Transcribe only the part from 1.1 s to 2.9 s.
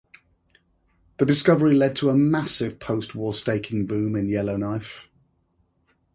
The discovery led to a massive